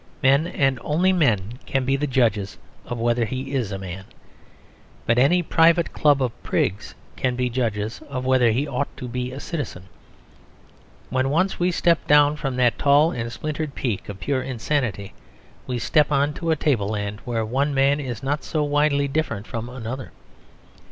Men, 0.23 0.47
and 0.47 0.79
only 0.81 1.13
men, 1.13 1.59
can 1.67 1.85
be 1.85 1.95
the 1.95 2.07
judges 2.07 2.57
of 2.87 2.97
whether 2.97 3.23
he 3.23 3.51
is 3.53 3.71
a 3.71 3.77
man. 3.77 4.05
But 5.05 5.19
any 5.19 5.43
private 5.43 5.93
club 5.93 6.23
of 6.23 6.31
prigs 6.41 6.95
can 7.15 7.35
be 7.35 7.51
judges 7.51 8.01
of 8.09 8.25
whether 8.25 8.49
he 8.49 8.67
ought 8.67 8.87
to 8.97 9.07
be 9.07 9.31
a 9.31 9.39
citizen. 9.39 9.83
When 11.11 11.29
once 11.29 11.59
we 11.59 11.69
step 11.69 12.07
down 12.07 12.35
from 12.35 12.55
that 12.55 12.79
tall 12.79 13.11
and 13.11 13.31
splintered 13.31 13.75
peak 13.75 14.09
of 14.09 14.19
pure 14.19 14.41
insanity 14.41 15.13
we 15.67 15.77
step 15.77 16.11
on 16.11 16.33
to 16.33 16.49
a 16.49 16.55
tableland 16.55 17.19
where 17.23 17.45
one 17.45 17.71
man 17.71 17.99
is 17.99 18.23
not 18.23 18.43
so 18.43 18.63
widely 18.63 19.07
different 19.07 19.45
from 19.45 19.69
another. 19.69 20.13